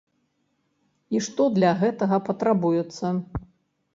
[1.17, 3.07] І што для гэтага патрабуецца?